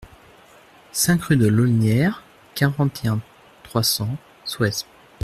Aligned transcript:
cinq 0.91 1.25
rue 1.25 1.37
de 1.37 1.45
l'Aulnière, 1.45 2.23
quarante 2.55 3.05
et 3.05 3.07
un, 3.07 3.21
trois 3.61 3.83
cents, 3.83 4.17
Souesmes 4.45 4.87